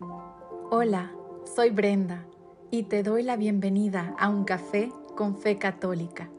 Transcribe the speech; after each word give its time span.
Hola, 0.00 1.12
soy 1.44 1.68
Brenda 1.68 2.24
y 2.70 2.84
te 2.84 3.02
doy 3.02 3.22
la 3.22 3.36
bienvenida 3.36 4.14
a 4.18 4.30
un 4.30 4.44
café 4.44 4.90
con 5.14 5.36
fe 5.36 5.58
católica. 5.58 6.30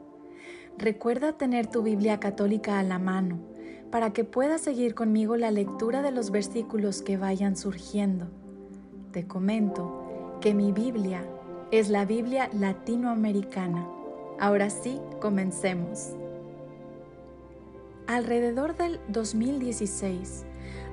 Recuerda 0.78 1.38
tener 1.38 1.68
tu 1.68 1.82
Biblia 1.82 2.18
católica 2.18 2.80
a 2.80 2.82
la 2.82 2.98
mano 2.98 3.38
para 3.92 4.12
que 4.12 4.24
puedas 4.24 4.62
seguir 4.62 4.96
conmigo 4.96 5.36
la 5.36 5.52
lectura 5.52 6.02
de 6.02 6.10
los 6.10 6.32
versículos 6.32 7.02
que 7.02 7.16
vayan 7.16 7.56
surgiendo. 7.56 8.30
Te 9.12 9.28
comento 9.28 10.38
que 10.40 10.54
mi 10.54 10.72
Biblia 10.72 11.24
es 11.70 11.88
la 11.88 12.04
Biblia 12.04 12.50
latinoamericana. 12.52 13.86
Ahora 14.40 14.70
sí, 14.70 15.00
comencemos. 15.20 16.16
Alrededor 18.08 18.76
del 18.76 18.98
2016, 19.06 20.46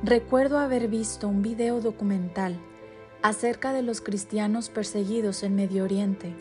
recuerdo 0.03 0.59
haber 0.59 0.87
visto 0.87 1.27
un 1.27 1.41
video 1.41 1.81
documental 1.81 2.59
acerca 3.21 3.73
de 3.73 3.81
los 3.81 4.01
cristianos 4.01 4.69
perseguidos 4.69 5.43
en 5.43 5.55
Medio 5.55 5.83
Oriente 5.83 6.33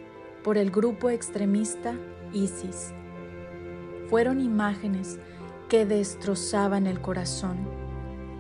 por 0.45 0.56
el 0.59 0.70
grupo 0.70 1.10
extremista 1.10 1.95
ISIS. 2.32 2.93
Fueron 4.09 4.41
imágenes 4.41 5.19
que 5.69 5.84
destrozaban 5.84 6.87
el 6.87 7.01
corazón. 7.01 7.59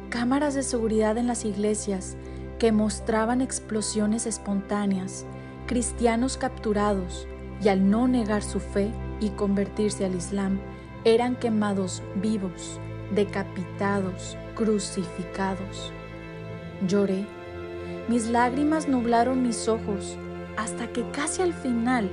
Cámaras 0.08 0.54
de 0.54 0.62
seguridad 0.62 1.18
en 1.18 1.26
las 1.26 1.44
iglesias 1.44 2.16
que 2.58 2.72
mostraban 2.72 3.40
explosiones 3.40 4.26
espontáneas, 4.26 5.26
cristianos 5.66 6.38
capturados 6.38 7.26
y 7.62 7.68
al 7.68 7.90
no 7.90 8.08
negar 8.08 8.42
su 8.42 8.60
fe 8.60 8.90
y 9.20 9.30
convertirse 9.30 10.04
al 10.04 10.14
Islam, 10.14 10.60
eran 11.04 11.36
quemados 11.36 12.02
vivos, 12.16 12.80
decapitados, 13.14 14.36
crucificados. 14.58 15.92
Lloré 16.86 17.24
mis 18.08 18.26
lágrimas 18.28 18.88
nublaron 18.88 19.42
mis 19.42 19.68
ojos 19.68 20.16
hasta 20.56 20.88
que 20.88 21.04
casi 21.10 21.42
al 21.42 21.52
final 21.52 22.10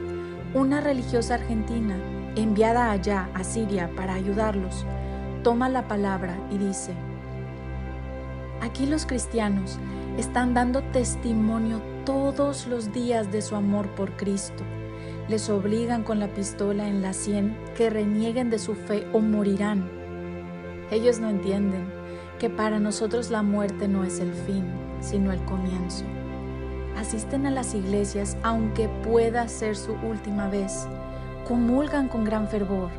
una 0.54 0.82
religiosa 0.82 1.36
argentina, 1.36 1.96
enviada 2.36 2.92
allá 2.92 3.30
a 3.34 3.46
Siria 3.46 3.90
para 3.96 4.14
ayudarlos, 4.14 4.86
toma 5.42 5.70
la 5.70 5.88
palabra 5.88 6.38
y 6.52 6.58
dice, 6.58 6.94
aquí 8.62 8.86
los 8.86 9.06
cristianos 9.06 9.80
están 10.18 10.54
dando 10.54 10.82
testimonio 10.92 11.82
todos 12.06 12.68
los 12.68 12.92
días 12.92 13.32
de 13.32 13.42
su 13.42 13.56
amor 13.56 13.88
por 13.96 14.18
Cristo. 14.18 14.66
Les 15.30 15.50
obligan 15.50 16.04
con 16.04 16.20
la 16.20 16.28
pistola 16.28 16.90
en 16.90 17.02
la 17.02 17.14
sien 17.14 17.58
que 17.78 17.90
renieguen 17.90 18.50
de 18.50 18.60
su 18.60 18.76
fe 18.76 19.08
o 19.14 19.20
morirán. 19.20 19.90
Ellos 20.92 21.20
no 21.20 21.30
entienden 21.30 22.05
que 22.40 22.50
para 22.50 22.80
nosotros 22.80 23.30
la 23.30 23.42
muerte 23.42 23.88
no 23.88 24.04
es 24.04 24.20
el 24.20 24.34
fin, 24.34 24.66
sino 25.00 25.32
el 25.32 25.44
comienzo. 25.46 26.04
Asisten 26.98 27.46
a 27.46 27.52
las 27.52 27.74
iglesias 27.74 28.38
aunque 28.44 28.88
pueda 28.88 29.48
ser 29.48 29.76
su 29.76 29.94
última 29.94 30.48
vez. 30.48 30.88
Comulgan 31.48 32.08
con 32.08 32.24
gran 32.24 32.48
fervor. 32.48 32.90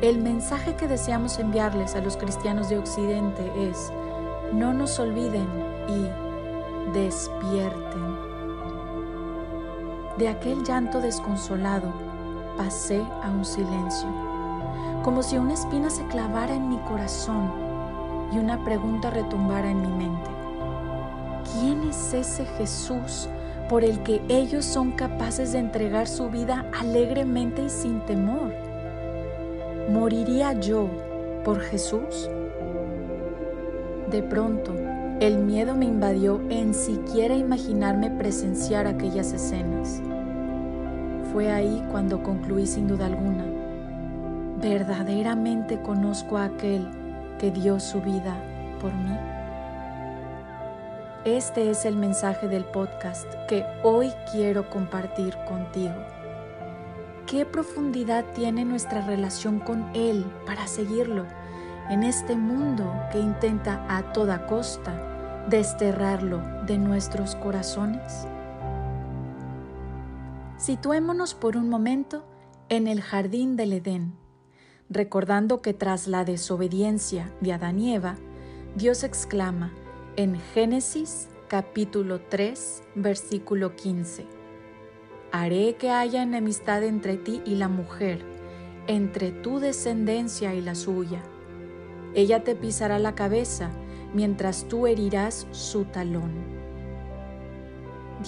El 0.00 0.18
mensaje 0.18 0.76
que 0.76 0.86
deseamos 0.86 1.38
enviarles 1.38 1.94
a 1.96 2.00
los 2.00 2.16
cristianos 2.16 2.68
de 2.68 2.78
Occidente 2.78 3.42
es, 3.68 3.92
no 4.52 4.72
nos 4.72 4.98
olviden 4.98 5.46
y 5.88 6.92
despierten. 6.96 8.28
De 10.16 10.28
aquel 10.28 10.62
llanto 10.64 11.00
desconsolado 11.00 11.92
pasé 12.56 13.02
a 13.22 13.30
un 13.30 13.44
silencio, 13.44 14.08
como 15.02 15.22
si 15.22 15.36
una 15.36 15.54
espina 15.54 15.90
se 15.90 16.06
clavara 16.06 16.54
en 16.54 16.68
mi 16.68 16.78
corazón 16.78 17.67
y 18.32 18.38
una 18.38 18.64
pregunta 18.64 19.10
retumbara 19.10 19.70
en 19.70 19.80
mi 19.80 19.88
mente. 19.88 20.38
¿quién 21.52 21.82
es 21.88 22.14
ese 22.14 22.44
Jesús 22.44 23.28
por 23.68 23.84
el 23.84 24.02
que 24.02 24.20
ellos 24.28 24.64
son 24.64 24.92
capaces 24.92 25.52
de 25.52 25.58
entregar 25.58 26.06
su 26.06 26.30
vida 26.30 26.66
alegremente 26.78 27.62
y 27.62 27.68
sin 27.68 28.00
temor? 28.00 28.52
¿Moriría 29.90 30.52
yo 30.54 30.88
por 31.44 31.60
Jesús? 31.60 32.30
De 34.10 34.22
pronto, 34.22 34.74
el 35.20 35.38
miedo 35.38 35.74
me 35.74 35.86
invadió 35.86 36.40
en 36.48 36.74
siquiera 36.74 37.34
imaginarme 37.34 38.10
presenciar 38.10 38.86
aquellas 38.86 39.32
escenas. 39.32 40.00
Fue 41.32 41.50
ahí 41.50 41.84
cuando 41.90 42.22
concluí 42.22 42.66
sin 42.66 42.88
duda 42.88 43.06
alguna, 43.06 43.44
verdaderamente 44.62 45.80
conozco 45.82 46.38
a 46.38 46.44
aquel 46.44 46.88
que 47.38 47.50
dio 47.50 47.80
su 47.80 48.00
vida 48.00 48.36
por 48.80 48.92
mí. 48.92 49.16
Este 51.24 51.70
es 51.70 51.84
el 51.84 51.96
mensaje 51.96 52.48
del 52.48 52.64
podcast 52.64 53.26
que 53.48 53.64
hoy 53.82 54.12
quiero 54.32 54.70
compartir 54.70 55.36
contigo. 55.46 55.94
¿Qué 57.26 57.44
profundidad 57.44 58.24
tiene 58.34 58.64
nuestra 58.64 59.06
relación 59.06 59.58
con 59.58 59.90
Él 59.94 60.24
para 60.46 60.66
seguirlo 60.66 61.26
en 61.90 62.02
este 62.02 62.36
mundo 62.36 62.90
que 63.12 63.18
intenta 63.18 63.84
a 63.88 64.12
toda 64.12 64.46
costa 64.46 65.44
desterrarlo 65.48 66.40
de 66.64 66.78
nuestros 66.78 67.34
corazones? 67.36 68.26
Situémonos 70.56 71.34
por 71.34 71.56
un 71.56 71.68
momento 71.68 72.24
en 72.68 72.86
el 72.86 73.02
jardín 73.02 73.56
del 73.56 73.74
Edén, 73.74 74.14
recordando 74.90 75.60
que 75.60 75.74
tras 75.74 76.08
la 76.08 76.24
desobediencia 76.24 77.32
de 77.40 77.52
Adán 77.52 77.78
y 77.78 77.94
Eva, 77.94 78.16
Dios 78.74 79.04
exclama, 79.04 79.72
en 80.16 80.40
Génesis 80.54 81.28
capítulo 81.48 82.20
3, 82.20 82.82
versículo 82.94 83.76
15. 83.76 84.26
Haré 85.30 85.76
que 85.76 85.90
haya 85.90 86.22
enemistad 86.22 86.82
entre 86.84 87.16
ti 87.16 87.42
y 87.44 87.56
la 87.56 87.68
mujer, 87.68 88.24
entre 88.86 89.30
tu 89.30 89.58
descendencia 89.58 90.54
y 90.54 90.62
la 90.62 90.74
suya. 90.74 91.22
Ella 92.14 92.42
te 92.42 92.54
pisará 92.54 92.98
la 92.98 93.14
cabeza, 93.14 93.70
mientras 94.14 94.66
tú 94.68 94.86
herirás 94.86 95.46
su 95.50 95.84
talón. 95.84 96.32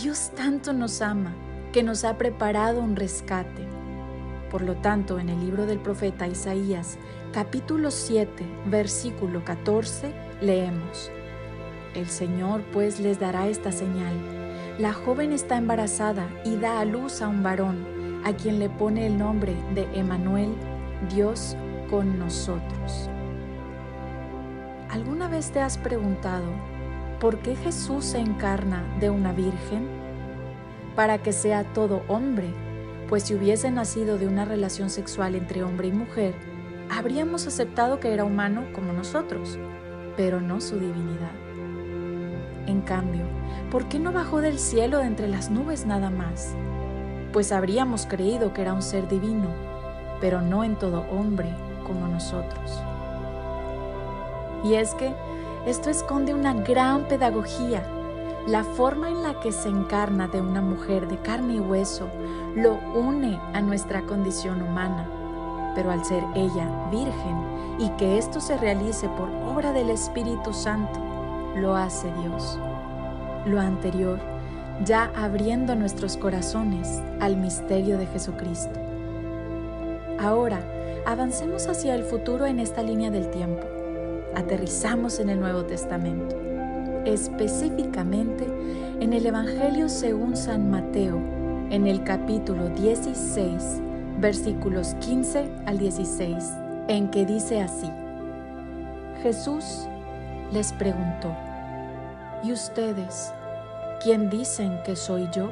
Dios 0.01 0.31
tanto 0.37 0.73
nos 0.75 1.01
ama 1.01 1.35
que 1.73 1.83
nos 1.83 2.05
ha 2.05 2.19
preparado 2.19 2.81
un 2.81 2.97
rescate. 2.97 3.80
Por 4.51 4.63
lo 4.63 4.75
tanto, 4.75 5.21
en 5.21 5.29
el 5.29 5.39
libro 5.39 5.65
del 5.65 5.79
profeta 5.79 6.27
Isaías, 6.27 6.99
capítulo 7.33 7.93
7, 7.93 8.45
versículo 8.67 9.45
14, 9.45 10.13
leemos, 10.41 11.13
el 11.95 12.09
Señor 12.09 12.63
pues 12.73 12.99
les 12.99 13.21
dará 13.21 13.47
esta 13.47 13.71
señal. 13.71 14.13
La 14.81 14.93
joven 14.93 15.33
está 15.33 15.57
embarazada 15.57 16.29
y 16.45 16.57
da 16.57 16.81
a 16.81 16.85
luz 16.85 17.23
a 17.23 17.29
un 17.29 17.45
varón, 17.45 18.23
a 18.25 18.33
quien 18.33 18.59
le 18.59 18.69
pone 18.69 19.07
el 19.07 19.17
nombre 19.17 19.55
de 19.73 19.87
Emanuel, 19.95 20.53
Dios 21.15 21.57
con 21.89 22.19
nosotros. 22.19 23.09
¿Alguna 24.91 25.29
vez 25.29 25.53
te 25.53 25.61
has 25.61 25.79
preguntado 25.79 26.51
por 27.21 27.39
qué 27.39 27.55
Jesús 27.55 28.05
se 28.05 28.19
encarna 28.19 28.83
de 28.99 29.11
una 29.11 29.33
virgen? 29.33 29.89
Para 30.97 31.19
que 31.19 31.33
sea 31.33 31.63
todo 31.73 32.03
hombre, 32.09 32.49
pues 33.11 33.25
si 33.25 33.35
hubiese 33.35 33.73
nacido 33.73 34.19
de 34.19 34.29
una 34.29 34.45
relación 34.45 34.89
sexual 34.89 35.35
entre 35.35 35.65
hombre 35.65 35.89
y 35.89 35.93
mujer, 35.93 36.33
habríamos 36.89 37.45
aceptado 37.49 37.99
que 37.99 38.15
era 38.15 38.25
humano 38.25 38.67
como 38.73 38.93
nosotros, 38.93 39.59
pero 40.17 40.41
no 40.41 40.61
su 40.61 40.79
divinidad. 40.79 41.33
En 42.69 42.83
cambio, 42.83 43.25
¿por 43.69 43.89
qué 43.89 43.99
no 43.99 44.13
bajó 44.13 44.41
del 44.41 44.61
cielo 44.61 44.99
de 44.99 45.07
entre 45.07 45.27
las 45.27 45.51
nubes 45.51 45.87
nada 45.87 46.09
más? 46.09 46.55
Pues 47.33 47.51
habríamos 47.51 48.07
creído 48.07 48.55
que 48.55 48.63
era 48.63 48.75
un 48.75 48.83
ser 48.83 49.09
divino, 49.09 49.49
pero 50.21 50.41
no 50.41 50.63
en 50.63 50.77
todo 50.77 51.05
hombre 51.11 51.53
como 51.85 52.07
nosotros. 52.07 52.81
Y 54.63 54.75
es 54.75 54.95
que 54.95 55.13
esto 55.67 55.91
esconde 55.91 56.33
una 56.33 56.55
gran 56.55 57.09
pedagogía. 57.09 57.83
La 58.47 58.65
forma 58.65 59.11
en 59.11 59.23
la 59.23 59.39
que 59.41 59.53
se 59.53 59.69
encarna 59.69 60.27
de 60.29 60.41
una 60.41 60.63
mujer 60.63 61.09
de 61.09 61.19
carne 61.19 61.55
y 61.55 61.61
hueso 61.61 62.09
lo 62.57 62.79
une 62.95 63.39
a 63.53 63.61
nuestra 63.61 64.03
condición 64.03 64.63
humana. 64.63 65.07
Pero 65.75 65.91
al 65.91 66.05
ser 66.05 66.25
ella 66.35 66.69
virgen 66.91 67.37
y 67.79 67.91
que 67.91 68.19
esto 68.19 68.41
se 68.41 68.57
realice 68.57 69.09
por 69.11 69.29
obra 69.47 69.73
del 69.73 69.91
Espíritu 69.91 70.53
Santo, 70.53 70.99
lo 71.57 71.77
hace 71.77 72.11
Dios. 72.23 72.59
Lo 73.47 73.61
anterior, 73.61 74.19
ya 74.85 75.13
abriendo 75.15 75.75
nuestros 75.75 76.17
corazones 76.17 77.03
al 77.21 77.37
misterio 77.37 77.99
de 77.99 78.07
Jesucristo. 78.07 78.81
Ahora, 80.19 80.61
avancemos 81.07 81.67
hacia 81.69 81.95
el 81.95 82.05
futuro 82.05 82.47
en 82.47 82.59
esta 82.59 82.83
línea 82.83 83.11
del 83.11 83.31
tiempo. 83.31 83.67
Aterrizamos 84.35 85.19
en 85.19 85.29
el 85.29 85.41
Nuevo 85.41 85.65
Testamento, 85.65 86.37
específicamente 87.05 88.47
en 89.01 89.13
el 89.13 89.27
Evangelio 89.27 89.89
según 89.89 90.37
San 90.37 90.71
Mateo, 90.71 91.17
en 91.71 91.87
el 91.87 92.05
capítulo 92.05 92.69
16, 92.69 93.81
versículos 94.19 94.95
15 95.01 95.49
al 95.67 95.79
16, 95.79 96.53
en 96.89 97.11
que 97.11 97.25
dice 97.25 97.61
así, 97.61 97.91
Jesús 99.23 99.87
les 100.53 100.73
preguntó, 100.73 101.35
¿y 102.43 102.53
ustedes 102.53 103.33
¿quién 104.03 104.31
dicen 104.31 104.83
que 104.83 104.97
soy 104.97 105.29
yo? 105.31 105.51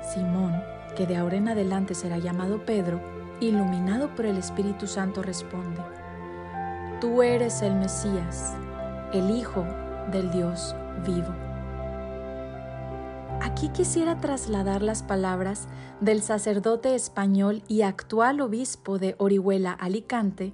Simón, 0.00 0.62
que 0.96 1.06
de 1.06 1.16
ahora 1.16 1.36
en 1.36 1.48
adelante 1.48 1.94
será 1.94 2.18
llamado 2.18 2.64
Pedro, 2.64 3.00
iluminado 3.40 4.14
por 4.14 4.26
el 4.26 4.38
Espíritu 4.38 4.86
Santo, 4.86 5.22
responde, 5.22 5.80
Tú 7.00 7.22
eres 7.22 7.60
el 7.60 7.74
Mesías, 7.74 8.54
el 9.12 9.30
Hijo 9.30 9.66
del 10.10 10.30
Dios 10.30 10.74
vivo. 11.06 11.34
Aquí 13.40 13.68
quisiera 13.68 14.20
trasladar 14.20 14.82
las 14.82 15.02
palabras 15.02 15.68
del 16.00 16.22
sacerdote 16.22 16.94
español 16.94 17.62
y 17.68 17.82
actual 17.82 18.40
obispo 18.40 18.98
de 18.98 19.14
Orihuela, 19.18 19.72
Alicante, 19.72 20.52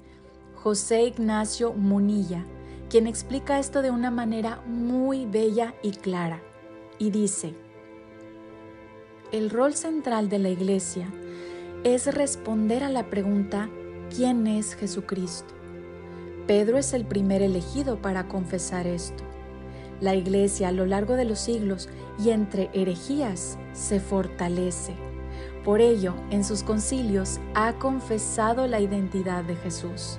José 0.54 1.04
Ignacio 1.04 1.72
Munilla, 1.72 2.44
quien 2.88 3.06
explica 3.06 3.58
esto 3.58 3.82
de 3.82 3.90
una 3.90 4.10
manera 4.10 4.60
muy 4.66 5.26
bella 5.26 5.74
y 5.82 5.92
clara, 5.92 6.42
y 6.98 7.10
dice, 7.10 7.54
el 9.32 9.48
rol 9.48 9.74
central 9.74 10.28
de 10.28 10.38
la 10.38 10.50
Iglesia 10.50 11.08
es 11.84 12.14
responder 12.14 12.84
a 12.84 12.90
la 12.90 13.08
pregunta 13.08 13.70
¿quién 14.14 14.46
es 14.46 14.74
Jesucristo? 14.74 15.54
Pedro 16.46 16.76
es 16.76 16.92
el 16.92 17.06
primer 17.06 17.40
elegido 17.40 18.02
para 18.02 18.28
confesar 18.28 18.86
esto. 18.86 19.24
La 20.02 20.16
Iglesia 20.16 20.68
a 20.68 20.72
lo 20.72 20.84
largo 20.84 21.14
de 21.14 21.24
los 21.24 21.38
siglos 21.38 21.88
y 22.18 22.30
entre 22.30 22.70
herejías 22.72 23.56
se 23.72 24.00
fortalece. 24.00 24.96
Por 25.64 25.80
ello, 25.80 26.14
en 26.30 26.42
sus 26.42 26.64
concilios 26.64 27.38
ha 27.54 27.74
confesado 27.74 28.66
la 28.66 28.80
identidad 28.80 29.44
de 29.44 29.54
Jesús. 29.54 30.18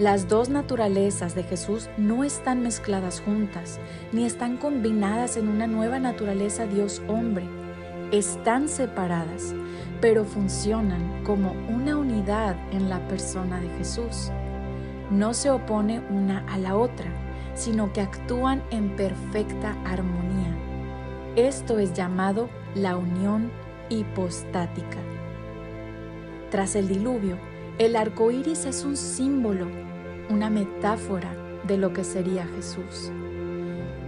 Las 0.00 0.26
dos 0.26 0.48
naturalezas 0.48 1.36
de 1.36 1.44
Jesús 1.44 1.88
no 1.96 2.24
están 2.24 2.62
mezcladas 2.62 3.20
juntas, 3.20 3.78
ni 4.10 4.26
están 4.26 4.56
combinadas 4.56 5.36
en 5.36 5.46
una 5.46 5.68
nueva 5.68 6.00
naturaleza 6.00 6.66
Dios-hombre. 6.66 7.46
Están 8.10 8.68
separadas, 8.68 9.54
pero 10.00 10.24
funcionan 10.24 11.22
como 11.22 11.52
una 11.68 11.96
unidad 11.96 12.56
en 12.72 12.90
la 12.90 13.06
persona 13.06 13.60
de 13.60 13.68
Jesús. 13.78 14.32
No 15.12 15.32
se 15.32 15.48
opone 15.48 16.02
una 16.10 16.44
a 16.48 16.58
la 16.58 16.76
otra, 16.76 17.06
sino 17.56 17.92
que 17.92 18.02
actúan 18.02 18.62
en 18.70 18.94
perfecta 18.94 19.76
armonía. 19.84 20.56
Esto 21.34 21.80
es 21.80 21.92
llamado 21.92 22.48
la 22.76 22.96
unión 22.96 23.50
hipostática. 23.88 24.98
Tras 26.50 26.76
el 26.76 26.86
diluvio, 26.86 27.36
el 27.78 27.96
arco 27.96 28.30
iris 28.30 28.64
es 28.64 28.84
un 28.84 28.96
símbolo 28.96 29.66
una 30.28 30.50
metáfora 30.50 31.30
de 31.64 31.76
lo 31.76 31.92
que 31.92 32.04
sería 32.04 32.46
Jesús. 32.46 33.10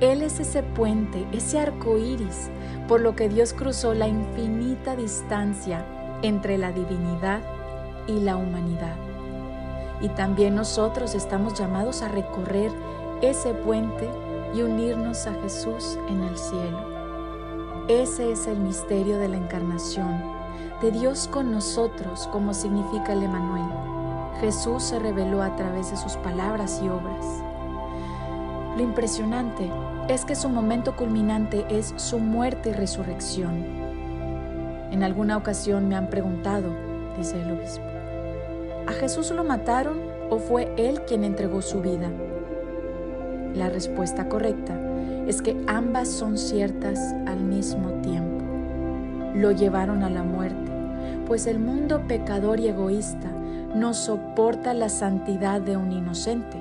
Él 0.00 0.22
es 0.22 0.40
ese 0.40 0.62
puente, 0.62 1.26
ese 1.32 1.58
arco 1.58 1.98
iris, 1.98 2.50
por 2.86 3.00
lo 3.00 3.16
que 3.16 3.28
Dios 3.28 3.52
cruzó 3.52 3.94
la 3.94 4.06
infinita 4.06 4.96
distancia 4.96 5.84
entre 6.22 6.58
la 6.58 6.72
divinidad 6.72 7.40
y 8.06 8.20
la 8.20 8.36
humanidad. 8.36 8.96
Y 10.00 10.08
también 10.10 10.54
nosotros 10.54 11.14
estamos 11.14 11.58
llamados 11.58 12.02
a 12.02 12.08
recorrer 12.08 12.70
ese 13.22 13.54
puente 13.54 14.08
y 14.54 14.62
unirnos 14.62 15.26
a 15.26 15.34
Jesús 15.34 15.98
en 16.08 16.22
el 16.22 16.36
cielo. 16.36 16.78
Ese 17.88 18.32
es 18.32 18.46
el 18.46 18.58
misterio 18.58 19.18
de 19.18 19.28
la 19.28 19.36
encarnación, 19.36 20.22
de 20.82 20.90
Dios 20.90 21.28
con 21.28 21.50
nosotros, 21.52 22.28
como 22.32 22.54
significa 22.54 23.12
el 23.12 23.22
Emanuel 23.22 23.88
Jesús 24.40 24.84
se 24.84 25.00
reveló 25.00 25.42
a 25.42 25.56
través 25.56 25.90
de 25.90 25.96
sus 25.96 26.16
palabras 26.16 26.80
y 26.82 26.88
obras. 26.88 27.42
Lo 28.76 28.82
impresionante 28.82 29.68
es 30.08 30.24
que 30.24 30.36
su 30.36 30.48
momento 30.48 30.94
culminante 30.94 31.66
es 31.68 31.92
su 31.96 32.20
muerte 32.20 32.70
y 32.70 32.72
resurrección. 32.72 33.64
En 34.92 35.02
alguna 35.02 35.36
ocasión 35.36 35.88
me 35.88 35.96
han 35.96 36.08
preguntado, 36.08 36.70
dice 37.16 37.42
el 37.42 37.50
obispo, 37.50 37.84
¿a 38.86 38.92
Jesús 38.92 39.32
lo 39.32 39.42
mataron 39.42 39.98
o 40.30 40.38
fue 40.38 40.72
Él 40.76 41.02
quien 41.02 41.24
entregó 41.24 41.60
su 41.60 41.80
vida? 41.80 42.08
La 43.54 43.68
respuesta 43.68 44.28
correcta 44.28 44.78
es 45.26 45.42
que 45.42 45.56
ambas 45.66 46.08
son 46.08 46.38
ciertas 46.38 46.98
al 47.26 47.40
mismo 47.40 47.90
tiempo. 48.02 48.44
Lo 49.34 49.52
llevaron 49.52 50.02
a 50.02 50.10
la 50.10 50.22
muerte, 50.22 50.70
pues 51.26 51.46
el 51.46 51.58
mundo 51.58 52.02
pecador 52.08 52.60
y 52.60 52.68
egoísta 52.68 53.28
no 53.74 53.94
soporta 53.94 54.74
la 54.74 54.88
santidad 54.88 55.60
de 55.60 55.76
un 55.76 55.92
inocente. 55.92 56.56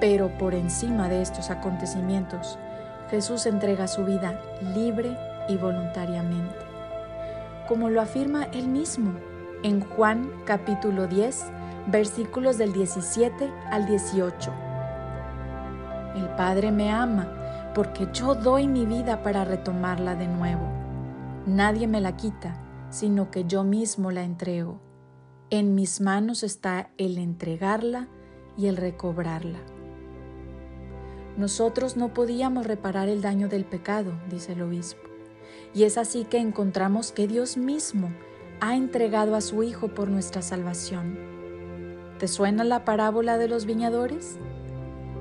Pero 0.00 0.28
por 0.38 0.54
encima 0.54 1.08
de 1.08 1.22
estos 1.22 1.50
acontecimientos, 1.50 2.58
Jesús 3.10 3.46
entrega 3.46 3.88
su 3.88 4.04
vida 4.04 4.40
libre 4.74 5.16
y 5.48 5.56
voluntariamente. 5.56 6.56
Como 7.66 7.90
lo 7.90 8.00
afirma 8.00 8.44
él 8.52 8.68
mismo 8.68 9.12
en 9.62 9.80
Juan 9.80 10.30
capítulo 10.44 11.06
10, 11.06 11.46
versículos 11.88 12.58
del 12.58 12.72
17 12.72 13.50
al 13.70 13.86
18. 13.86 14.67
El 16.18 16.28
Padre 16.30 16.72
me 16.72 16.90
ama 16.90 17.72
porque 17.74 18.08
yo 18.12 18.34
doy 18.34 18.66
mi 18.66 18.86
vida 18.86 19.22
para 19.22 19.44
retomarla 19.44 20.16
de 20.16 20.26
nuevo. 20.26 20.68
Nadie 21.46 21.86
me 21.86 22.00
la 22.00 22.16
quita, 22.16 22.56
sino 22.90 23.30
que 23.30 23.44
yo 23.44 23.62
mismo 23.62 24.10
la 24.10 24.24
entrego. 24.24 24.80
En 25.50 25.76
mis 25.76 26.00
manos 26.00 26.42
está 26.42 26.90
el 26.98 27.18
entregarla 27.18 28.08
y 28.56 28.66
el 28.66 28.76
recobrarla. 28.76 29.60
Nosotros 31.36 31.96
no 31.96 32.12
podíamos 32.12 32.66
reparar 32.66 33.08
el 33.08 33.22
daño 33.22 33.48
del 33.48 33.64
pecado, 33.64 34.12
dice 34.28 34.54
el 34.54 34.62
obispo. 34.62 35.08
Y 35.72 35.84
es 35.84 35.96
así 35.98 36.24
que 36.24 36.38
encontramos 36.38 37.12
que 37.12 37.28
Dios 37.28 37.56
mismo 37.56 38.10
ha 38.60 38.74
entregado 38.74 39.36
a 39.36 39.40
su 39.40 39.62
Hijo 39.62 39.86
por 39.88 40.08
nuestra 40.08 40.42
salvación. 40.42 41.16
¿Te 42.18 42.26
suena 42.26 42.64
la 42.64 42.84
parábola 42.84 43.38
de 43.38 43.46
los 43.46 43.66
viñadores? 43.66 44.36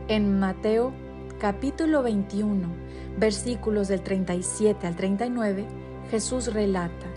En 0.09 0.39
Mateo 0.39 0.93
capítulo 1.37 2.01
21, 2.01 2.69
versículos 3.17 3.89
del 3.89 4.03
37 4.03 4.87
al 4.87 4.95
39, 4.95 5.65
Jesús 6.09 6.53
relata, 6.53 7.07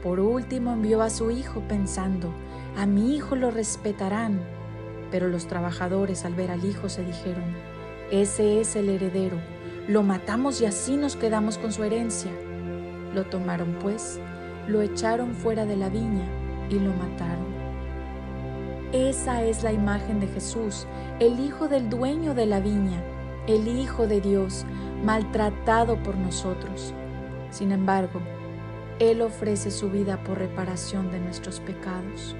por 0.00 0.20
último 0.20 0.74
envió 0.74 1.02
a 1.02 1.10
su 1.10 1.32
hijo 1.32 1.60
pensando, 1.66 2.32
a 2.76 2.86
mi 2.86 3.16
hijo 3.16 3.34
lo 3.34 3.50
respetarán. 3.50 4.40
Pero 5.10 5.26
los 5.26 5.48
trabajadores 5.48 6.24
al 6.24 6.34
ver 6.34 6.52
al 6.52 6.64
hijo 6.64 6.88
se 6.88 7.04
dijeron, 7.04 7.52
ese 8.12 8.60
es 8.60 8.76
el 8.76 8.90
heredero, 8.90 9.38
lo 9.88 10.04
matamos 10.04 10.60
y 10.60 10.66
así 10.66 10.96
nos 10.96 11.16
quedamos 11.16 11.58
con 11.58 11.72
su 11.72 11.82
herencia. 11.82 12.30
Lo 13.12 13.24
tomaron 13.24 13.76
pues, 13.82 14.20
lo 14.68 14.82
echaron 14.82 15.34
fuera 15.34 15.66
de 15.66 15.76
la 15.76 15.88
viña 15.88 16.28
y 16.70 16.78
lo 16.78 16.92
mataron. 16.92 17.53
Esa 18.94 19.42
es 19.42 19.64
la 19.64 19.72
imagen 19.72 20.20
de 20.20 20.28
Jesús, 20.28 20.86
el 21.18 21.40
hijo 21.40 21.66
del 21.66 21.90
dueño 21.90 22.32
de 22.32 22.46
la 22.46 22.60
viña, 22.60 23.02
el 23.48 23.66
hijo 23.66 24.06
de 24.06 24.20
Dios, 24.20 24.64
maltratado 25.02 26.00
por 26.00 26.14
nosotros. 26.14 26.94
Sin 27.50 27.72
embargo, 27.72 28.20
él 29.00 29.20
ofrece 29.20 29.72
su 29.72 29.90
vida 29.90 30.22
por 30.22 30.38
reparación 30.38 31.10
de 31.10 31.18
nuestros 31.18 31.58
pecados. 31.58 32.36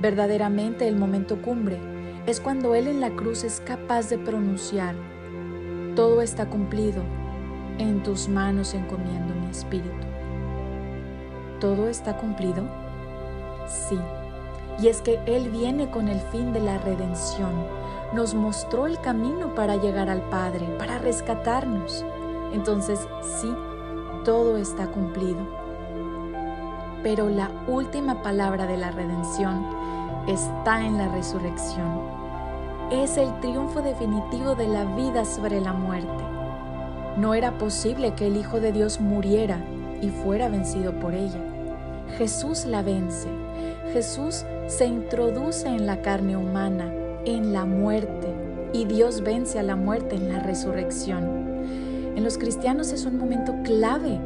Verdaderamente 0.00 0.88
el 0.88 0.96
momento 0.96 1.42
cumbre 1.42 1.78
es 2.24 2.40
cuando 2.40 2.74
Él 2.74 2.86
en 2.86 3.02
la 3.02 3.10
cruz 3.10 3.44
es 3.44 3.60
capaz 3.60 4.08
de 4.08 4.16
pronunciar, 4.16 4.94
todo 5.94 6.22
está 6.22 6.46
cumplido, 6.48 7.02
en 7.76 8.02
tus 8.02 8.30
manos 8.30 8.72
encomiendo 8.72 9.34
mi 9.34 9.50
espíritu. 9.50 10.06
¿Todo 11.60 11.86
está 11.90 12.16
cumplido? 12.16 12.66
Sí. 13.68 13.98
Y 14.78 14.88
es 14.88 15.00
que 15.00 15.20
Él 15.26 15.50
viene 15.50 15.90
con 15.90 16.08
el 16.08 16.20
fin 16.20 16.52
de 16.52 16.60
la 16.60 16.78
redención. 16.78 17.52
Nos 18.12 18.34
mostró 18.34 18.86
el 18.86 19.00
camino 19.00 19.54
para 19.54 19.76
llegar 19.76 20.08
al 20.08 20.22
Padre, 20.22 20.66
para 20.78 20.98
rescatarnos. 20.98 22.04
Entonces, 22.52 23.00
sí, 23.40 23.52
todo 24.24 24.56
está 24.56 24.86
cumplido 24.86 25.66
pero 27.06 27.28
la 27.28 27.52
última 27.68 28.20
palabra 28.20 28.66
de 28.66 28.76
la 28.76 28.90
redención 28.90 29.64
está 30.26 30.84
en 30.84 30.98
la 30.98 31.06
resurrección. 31.06 32.00
Es 32.90 33.16
el 33.16 33.32
triunfo 33.38 33.80
definitivo 33.80 34.56
de 34.56 34.66
la 34.66 34.84
vida 34.96 35.24
sobre 35.24 35.60
la 35.60 35.72
muerte. 35.72 36.24
No 37.16 37.34
era 37.34 37.58
posible 37.58 38.14
que 38.14 38.26
el 38.26 38.36
Hijo 38.36 38.58
de 38.58 38.72
Dios 38.72 39.00
muriera 39.00 39.60
y 40.02 40.08
fuera 40.08 40.48
vencido 40.48 40.98
por 40.98 41.14
ella. 41.14 41.38
Jesús 42.18 42.66
la 42.66 42.82
vence. 42.82 43.28
Jesús 43.96 44.44
se 44.66 44.84
introduce 44.84 45.66
en 45.66 45.86
la 45.86 46.02
carne 46.02 46.36
humana, 46.36 46.92
en 47.24 47.54
la 47.54 47.64
muerte, 47.64 48.28
y 48.74 48.84
Dios 48.84 49.22
vence 49.22 49.58
a 49.58 49.62
la 49.62 49.74
muerte 49.74 50.16
en 50.16 50.30
la 50.30 50.38
resurrección. 50.38 51.24
En 52.14 52.22
los 52.22 52.36
cristianos 52.36 52.92
es 52.92 53.06
un 53.06 53.16
momento 53.16 53.54
clave. 53.64 54.20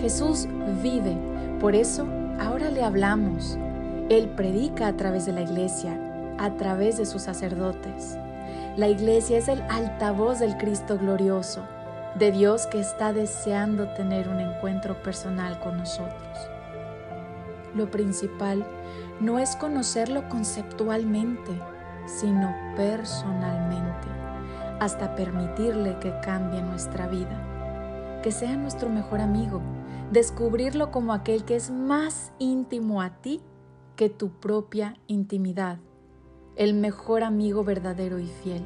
Jesús 0.00 0.48
vive 0.82 1.16
por 1.60 1.76
eso, 1.76 2.08
ahora 2.40 2.72
le 2.72 2.82
hablamos. 2.82 3.56
Él 4.08 4.30
predica 4.30 4.88
a 4.88 4.96
través 4.96 5.26
de 5.26 5.32
la 5.32 5.42
iglesia, 5.42 5.96
a 6.36 6.56
través 6.56 6.98
de 6.98 7.06
sus 7.06 7.22
sacerdotes. 7.22 8.18
La 8.76 8.88
iglesia 8.88 9.38
es 9.38 9.46
el 9.46 9.62
altavoz 9.70 10.40
del 10.40 10.56
Cristo 10.56 10.98
glorioso. 10.98 11.62
de 12.18 12.32
Dios 12.32 12.66
que 12.66 12.80
está 12.80 13.12
deseando 13.12 13.86
tener 13.90 14.28
un 14.28 14.40
encuentro 14.40 15.00
personal 15.04 15.60
con 15.60 15.76
nosotros. 15.76 16.57
Lo 17.74 17.90
principal 17.90 18.66
no 19.20 19.38
es 19.38 19.56
conocerlo 19.56 20.28
conceptualmente, 20.28 21.52
sino 22.06 22.54
personalmente, 22.76 24.08
hasta 24.80 25.14
permitirle 25.14 25.98
que 25.98 26.14
cambie 26.20 26.62
nuestra 26.62 27.06
vida, 27.08 28.20
que 28.22 28.32
sea 28.32 28.56
nuestro 28.56 28.88
mejor 28.88 29.20
amigo, 29.20 29.60
descubrirlo 30.10 30.90
como 30.90 31.12
aquel 31.12 31.44
que 31.44 31.56
es 31.56 31.70
más 31.70 32.32
íntimo 32.38 33.02
a 33.02 33.10
ti 33.20 33.40
que 33.96 34.08
tu 34.08 34.30
propia 34.30 34.96
intimidad, 35.06 35.78
el 36.56 36.74
mejor 36.74 37.24
amigo 37.24 37.64
verdadero 37.64 38.18
y 38.18 38.26
fiel. 38.26 38.64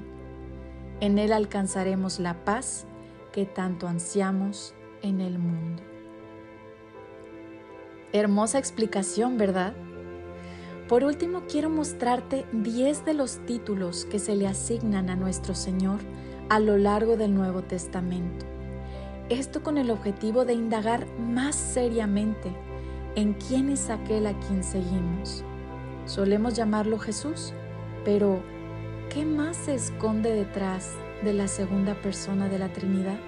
En 1.00 1.18
él 1.18 1.32
alcanzaremos 1.32 2.20
la 2.20 2.44
paz 2.44 2.86
que 3.32 3.46
tanto 3.46 3.88
ansiamos 3.88 4.74
en 5.02 5.20
el 5.20 5.38
mundo. 5.38 5.82
Hermosa 8.12 8.58
explicación, 8.58 9.38
¿verdad? 9.38 9.72
Por 10.86 11.02
último, 11.02 11.44
quiero 11.50 11.70
mostrarte 11.70 12.44
10 12.52 13.06
de 13.06 13.14
los 13.14 13.38
títulos 13.46 14.04
que 14.04 14.18
se 14.18 14.36
le 14.36 14.46
asignan 14.46 15.08
a 15.08 15.16
nuestro 15.16 15.54
Señor 15.54 16.00
a 16.50 16.60
lo 16.60 16.76
largo 16.76 17.16
del 17.16 17.34
Nuevo 17.34 17.62
Testamento. 17.62 18.44
Esto 19.30 19.62
con 19.62 19.78
el 19.78 19.90
objetivo 19.90 20.44
de 20.44 20.52
indagar 20.52 21.06
más 21.18 21.54
seriamente 21.54 22.54
en 23.16 23.32
quién 23.32 23.70
es 23.70 23.88
aquel 23.88 24.26
a 24.26 24.38
quien 24.40 24.62
seguimos. 24.62 25.42
Solemos 26.04 26.52
llamarlo 26.52 26.98
Jesús, 26.98 27.54
pero 28.04 28.42
¿qué 29.08 29.24
más 29.24 29.56
se 29.56 29.74
esconde 29.74 30.34
detrás 30.34 30.90
de 31.24 31.32
la 31.32 31.48
segunda 31.48 31.94
persona 31.94 32.50
de 32.50 32.58
la 32.58 32.70
Trinidad? 32.70 33.18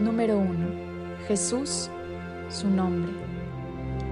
Número 0.00 0.38
1. 0.38 0.88
Jesús, 1.26 1.90
su 2.48 2.68
nombre. 2.68 3.12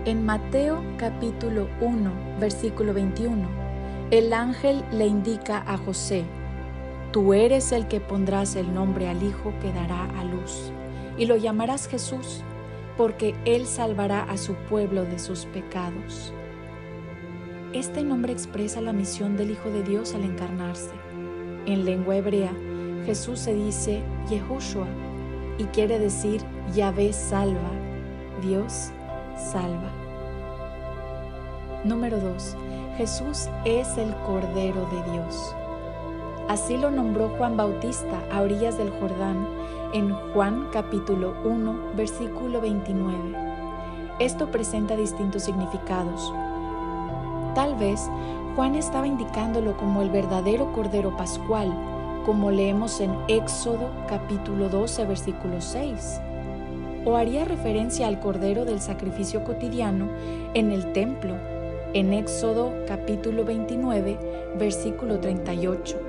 En 0.04 0.24
Mateo 0.24 0.82
capítulo 0.98 1.68
1, 1.80 2.10
versículo 2.38 2.92
21, 2.92 3.48
el 4.10 4.32
ángel 4.32 4.84
le 4.92 5.06
indica 5.06 5.64
a 5.66 5.76
José, 5.78 6.24
Tú 7.12 7.32
eres 7.32 7.72
el 7.72 7.88
que 7.88 8.00
pondrás 8.00 8.56
el 8.56 8.74
nombre 8.74 9.08
al 9.08 9.22
Hijo 9.22 9.54
que 9.62 9.72
dará 9.72 10.04
a 10.18 10.24
luz, 10.24 10.70
y 11.16 11.24
lo 11.24 11.36
llamarás 11.36 11.88
Jesús, 11.88 12.42
porque 12.96 13.34
Él 13.46 13.66
salvará 13.66 14.22
a 14.24 14.36
su 14.36 14.54
pueblo 14.54 15.04
de 15.04 15.18
sus 15.18 15.46
pecados. 15.46 16.32
Este 17.72 18.02
nombre 18.02 18.32
expresa 18.32 18.80
la 18.80 18.92
misión 18.92 19.36
del 19.36 19.50
Hijo 19.50 19.70
de 19.70 19.82
Dios 19.82 20.14
al 20.14 20.24
encarnarse. 20.24 20.92
En 21.64 21.84
lengua 21.84 22.16
hebrea, 22.16 22.52
Jesús 23.06 23.40
se 23.40 23.54
dice 23.54 24.02
Yehoshua, 24.28 24.86
y 25.58 25.64
quiere 25.64 25.98
decir 25.98 26.42
Yahvé 26.74 27.14
salva, 27.14 27.85
Dios 28.42 28.90
salva. 29.34 29.90
Número 31.84 32.20
2. 32.20 32.56
Jesús 32.98 33.48
es 33.64 33.96
el 33.96 34.14
Cordero 34.26 34.86
de 34.90 35.12
Dios. 35.12 35.54
Así 36.48 36.76
lo 36.76 36.90
nombró 36.90 37.30
Juan 37.38 37.56
Bautista 37.56 38.22
a 38.30 38.42
orillas 38.42 38.76
del 38.76 38.90
Jordán 38.90 39.48
en 39.94 40.12
Juan 40.32 40.68
capítulo 40.70 41.34
1 41.44 41.92
versículo 41.96 42.60
29. 42.60 43.36
Esto 44.18 44.50
presenta 44.50 44.96
distintos 44.96 45.44
significados. 45.44 46.32
Tal 47.54 47.74
vez 47.76 48.08
Juan 48.54 48.74
estaba 48.74 49.06
indicándolo 49.06 49.78
como 49.78 50.02
el 50.02 50.10
verdadero 50.10 50.72
Cordero 50.72 51.16
Pascual, 51.16 51.72
como 52.26 52.50
leemos 52.50 53.00
en 53.00 53.16
Éxodo 53.28 53.90
capítulo 54.06 54.68
12 54.68 55.06
versículo 55.06 55.60
6. 55.60 56.20
O 57.06 57.14
haría 57.14 57.44
referencia 57.44 58.08
al 58.08 58.18
cordero 58.18 58.64
del 58.64 58.80
sacrificio 58.80 59.44
cotidiano 59.44 60.08
en 60.54 60.72
el 60.72 60.92
templo, 60.92 61.36
en 61.94 62.12
Éxodo 62.12 62.72
capítulo 62.88 63.44
29 63.44 64.18
versículo 64.58 65.20
38. 65.20 66.00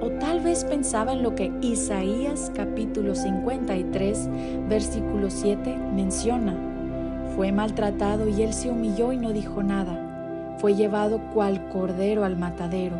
O 0.00 0.10
tal 0.10 0.42
vez 0.42 0.64
pensaba 0.64 1.12
en 1.12 1.24
lo 1.24 1.34
que 1.34 1.50
Isaías 1.60 2.52
capítulo 2.54 3.16
53 3.16 4.28
versículo 4.68 5.28
7 5.28 5.76
menciona. 5.92 6.54
Fue 7.34 7.50
maltratado 7.50 8.28
y 8.28 8.42
él 8.42 8.52
se 8.52 8.70
humilló 8.70 9.10
y 9.10 9.16
no 9.16 9.32
dijo 9.32 9.64
nada. 9.64 10.54
Fue 10.58 10.76
llevado 10.76 11.20
cual 11.34 11.68
cordero 11.68 12.24
al 12.24 12.36
matadero 12.36 12.94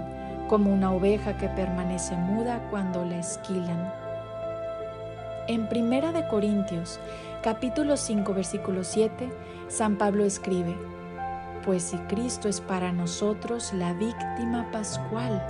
como 0.49 0.73
una 0.73 0.93
oveja 0.93 1.37
que 1.37 1.49
permanece 1.49 2.17
muda 2.17 2.61
cuando 2.69 3.05
la 3.05 3.21
esquilan. 3.21 4.00
En 5.49 5.69
Primera 5.69 6.13
de 6.13 6.29
Corintios, 6.29 7.01
capítulo 7.43 7.97
5, 7.97 8.35
versículo 8.35 8.85
7, 8.85 9.31
San 9.69 9.97
Pablo 9.97 10.25
escribe: 10.25 10.77
Pues 11.65 11.83
si 11.83 11.97
Cristo 11.97 12.49
es 12.49 12.61
para 12.61 12.93
nosotros 12.93 13.73
la 13.73 13.93
víctima 13.95 14.71
pascual. 14.71 15.43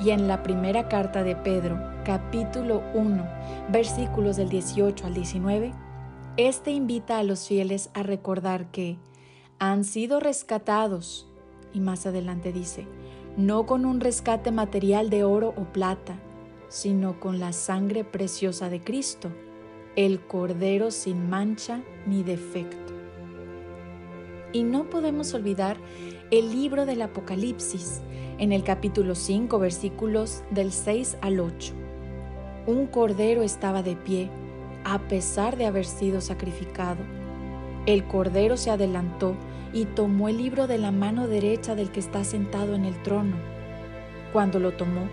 Y 0.00 0.10
en 0.10 0.28
la 0.28 0.42
primera 0.42 0.88
carta 0.88 1.22
de 1.22 1.36
Pedro, 1.36 1.78
capítulo 2.04 2.82
1, 2.94 3.26
versículos 3.70 4.36
del 4.36 4.48
18 4.48 5.06
al 5.06 5.14
19, 5.14 5.72
este 6.36 6.72
invita 6.72 7.18
a 7.18 7.22
los 7.22 7.46
fieles 7.46 7.90
a 7.94 8.02
recordar 8.02 8.66
que 8.66 8.98
han 9.58 9.84
sido 9.84 10.20
rescatados, 10.20 11.28
y 11.72 11.80
más 11.80 12.04
adelante 12.04 12.52
dice, 12.52 12.86
no 13.36 13.64
con 13.64 13.86
un 13.86 14.00
rescate 14.00 14.50
material 14.50 15.08
de 15.08 15.24
oro 15.24 15.54
o 15.56 15.64
plata, 15.72 16.16
sino 16.68 17.20
con 17.20 17.38
la 17.38 17.52
sangre 17.52 18.04
preciosa 18.04 18.68
de 18.68 18.80
Cristo, 18.80 19.30
el 19.96 20.20
Cordero 20.20 20.90
sin 20.90 21.28
mancha 21.28 21.82
ni 22.06 22.22
defecto. 22.22 22.92
Y 24.52 24.62
no 24.62 24.88
podemos 24.90 25.34
olvidar 25.34 25.76
el 26.30 26.52
libro 26.52 26.86
del 26.86 27.02
Apocalipsis, 27.02 28.00
en 28.38 28.52
el 28.52 28.64
capítulo 28.64 29.14
5, 29.14 29.58
versículos 29.58 30.42
del 30.50 30.72
6 30.72 31.18
al 31.20 31.40
8. 31.40 31.72
Un 32.66 32.86
cordero 32.86 33.42
estaba 33.42 33.82
de 33.82 33.94
pie, 33.94 34.30
a 34.84 34.98
pesar 35.00 35.56
de 35.56 35.66
haber 35.66 35.84
sido 35.84 36.20
sacrificado. 36.20 36.98
El 37.86 38.04
cordero 38.06 38.56
se 38.56 38.70
adelantó 38.70 39.36
y 39.72 39.84
tomó 39.84 40.28
el 40.28 40.38
libro 40.38 40.66
de 40.66 40.78
la 40.78 40.90
mano 40.90 41.28
derecha 41.28 41.74
del 41.74 41.90
que 41.90 42.00
está 42.00 42.24
sentado 42.24 42.74
en 42.74 42.84
el 42.84 43.00
trono. 43.02 43.36
Cuando 44.32 44.58
lo 44.58 44.72
tomó, 44.72 45.08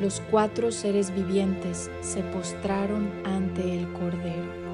los 0.00 0.20
cuatro 0.30 0.72
seres 0.72 1.14
vivientes 1.14 1.90
se 2.00 2.22
postraron 2.22 3.10
ante 3.24 3.78
el 3.78 3.92
Cordero. 3.92 4.64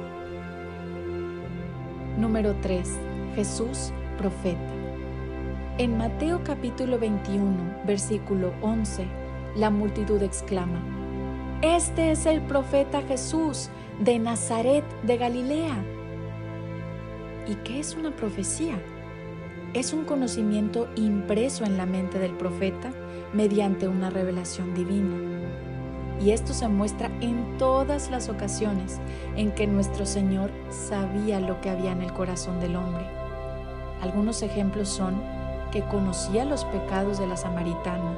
Número 2.16 2.54
3. 2.62 2.98
Jesús, 3.34 3.92
profeta. 4.18 4.72
En 5.78 5.96
Mateo 5.96 6.42
capítulo 6.44 6.98
21, 6.98 7.82
versículo 7.86 8.52
11, 8.62 9.06
la 9.56 9.70
multitud 9.70 10.22
exclama, 10.22 10.80
Este 11.62 12.10
es 12.10 12.26
el 12.26 12.40
profeta 12.42 13.02
Jesús 13.02 13.68
de 14.00 14.18
Nazaret 14.18 14.84
de 15.02 15.16
Galilea. 15.16 15.84
¿Y 17.46 17.54
qué 17.56 17.80
es 17.80 17.94
una 17.94 18.14
profecía? 18.14 18.78
es 19.74 19.92
un 19.92 20.04
conocimiento 20.04 20.88
impreso 20.96 21.64
en 21.64 21.76
la 21.76 21.86
mente 21.86 22.18
del 22.18 22.32
profeta 22.32 22.90
mediante 23.32 23.88
una 23.88 24.10
revelación 24.10 24.74
divina. 24.74 25.16
Y 26.20 26.32
esto 26.32 26.52
se 26.52 26.68
muestra 26.68 27.10
en 27.20 27.56
todas 27.56 28.10
las 28.10 28.28
ocasiones 28.28 29.00
en 29.36 29.52
que 29.52 29.66
nuestro 29.66 30.04
Señor 30.04 30.50
sabía 30.68 31.40
lo 31.40 31.60
que 31.60 31.70
había 31.70 31.92
en 31.92 32.02
el 32.02 32.12
corazón 32.12 32.60
del 32.60 32.76
hombre. 32.76 33.06
Algunos 34.02 34.42
ejemplos 34.42 34.88
son 34.88 35.14
que 35.70 35.82
conocía 35.82 36.44
los 36.44 36.64
pecados 36.66 37.18
de 37.18 37.26
la 37.26 37.36
samaritana, 37.36 38.12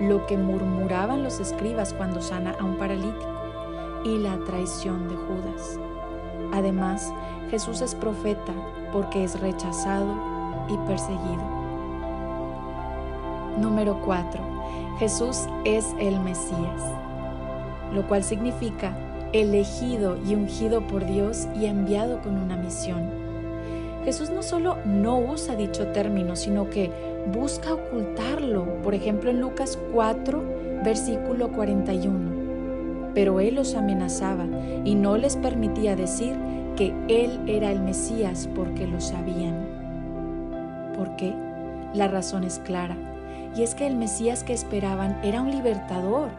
lo 0.00 0.26
que 0.26 0.36
murmuraban 0.36 1.22
los 1.22 1.40
escribas 1.40 1.92
cuando 1.92 2.22
sana 2.22 2.56
a 2.58 2.64
un 2.64 2.76
paralítico 2.76 3.40
y 4.04 4.18
la 4.18 4.38
traición 4.46 5.08
de 5.08 5.14
Judas. 5.14 5.78
Además, 6.52 7.12
Jesús 7.50 7.80
es 7.80 7.94
profeta 7.94 8.52
porque 8.92 9.22
es 9.22 9.38
rechazado 9.40 10.14
y 10.68 10.76
perseguido. 10.88 11.59
Número 13.60 14.00
4. 14.06 14.40
Jesús 14.98 15.46
es 15.64 15.94
el 16.00 16.18
Mesías, 16.20 16.82
lo 17.92 18.08
cual 18.08 18.24
significa 18.24 18.92
elegido 19.34 20.16
y 20.26 20.34
ungido 20.34 20.80
por 20.86 21.04
Dios 21.04 21.46
y 21.54 21.66
enviado 21.66 22.22
con 22.22 22.38
una 22.38 22.56
misión. 22.56 23.10
Jesús 24.04 24.30
no 24.30 24.42
solo 24.42 24.78
no 24.86 25.18
usa 25.18 25.56
dicho 25.56 25.88
término, 25.88 26.36
sino 26.36 26.70
que 26.70 26.90
busca 27.34 27.74
ocultarlo, 27.74 28.80
por 28.82 28.94
ejemplo 28.94 29.28
en 29.28 29.42
Lucas 29.42 29.78
4, 29.92 30.42
versículo 30.82 31.52
41. 31.52 33.12
Pero 33.14 33.40
Él 33.40 33.56
los 33.56 33.74
amenazaba 33.74 34.46
y 34.84 34.94
no 34.94 35.18
les 35.18 35.36
permitía 35.36 35.96
decir 35.96 36.34
que 36.76 36.94
Él 37.08 37.40
era 37.46 37.70
el 37.70 37.82
Mesías 37.82 38.48
porque 38.54 38.86
lo 38.86 39.00
sabían. 39.02 39.66
¿Por 40.96 41.14
qué? 41.16 41.34
La 41.92 42.08
razón 42.08 42.44
es 42.44 42.58
clara. 42.60 42.96
Y 43.56 43.62
es 43.62 43.74
que 43.74 43.86
el 43.86 43.96
Mesías 43.96 44.44
que 44.44 44.52
esperaban 44.52 45.18
era 45.22 45.40
un 45.40 45.50
libertador, 45.50 46.30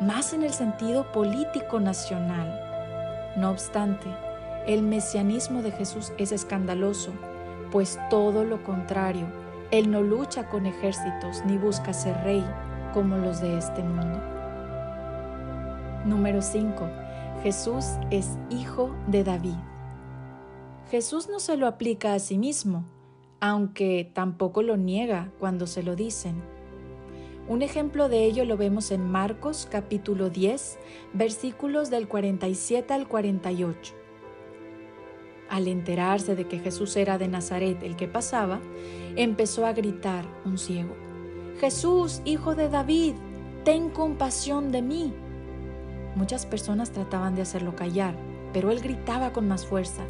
más 0.00 0.32
en 0.32 0.42
el 0.42 0.52
sentido 0.52 1.10
político 1.12 1.80
nacional. 1.80 2.60
No 3.36 3.50
obstante, 3.50 4.08
el 4.66 4.82
mesianismo 4.82 5.62
de 5.62 5.72
Jesús 5.72 6.12
es 6.18 6.32
escandaloso, 6.32 7.12
pues 7.70 7.98
todo 8.08 8.44
lo 8.44 8.62
contrario, 8.62 9.26
Él 9.70 9.90
no 9.90 10.00
lucha 10.02 10.48
con 10.48 10.66
ejércitos 10.66 11.44
ni 11.46 11.56
busca 11.56 11.92
ser 11.92 12.16
rey 12.24 12.44
como 12.92 13.16
los 13.16 13.40
de 13.40 13.56
este 13.58 13.82
mundo. 13.82 14.20
Número 16.04 16.42
5. 16.42 16.88
Jesús 17.42 17.84
es 18.10 18.36
hijo 18.50 18.94
de 19.06 19.24
David. 19.24 19.56
Jesús 20.90 21.28
no 21.28 21.40
se 21.40 21.56
lo 21.56 21.66
aplica 21.66 22.14
a 22.14 22.18
sí 22.18 22.36
mismo, 22.36 22.84
aunque 23.38 24.10
tampoco 24.12 24.62
lo 24.62 24.76
niega 24.76 25.30
cuando 25.38 25.66
se 25.66 25.82
lo 25.82 25.94
dicen. 25.94 26.42
Un 27.50 27.62
ejemplo 27.62 28.08
de 28.08 28.26
ello 28.26 28.44
lo 28.44 28.56
vemos 28.56 28.92
en 28.92 29.10
Marcos 29.10 29.66
capítulo 29.68 30.30
10, 30.30 30.78
versículos 31.14 31.90
del 31.90 32.06
47 32.06 32.94
al 32.94 33.08
48. 33.08 33.92
Al 35.48 35.66
enterarse 35.66 36.36
de 36.36 36.46
que 36.46 36.60
Jesús 36.60 36.94
era 36.94 37.18
de 37.18 37.26
Nazaret 37.26 37.82
el 37.82 37.96
que 37.96 38.06
pasaba, 38.06 38.60
empezó 39.16 39.66
a 39.66 39.72
gritar 39.72 40.24
un 40.44 40.58
ciego, 40.58 40.94
Jesús, 41.58 42.22
hijo 42.24 42.54
de 42.54 42.68
David, 42.68 43.14
ten 43.64 43.90
compasión 43.90 44.70
de 44.70 44.82
mí. 44.82 45.12
Muchas 46.14 46.46
personas 46.46 46.92
trataban 46.92 47.34
de 47.34 47.42
hacerlo 47.42 47.74
callar, 47.74 48.14
pero 48.52 48.70
él 48.70 48.78
gritaba 48.78 49.32
con 49.32 49.48
más 49.48 49.66
fuerza, 49.66 50.04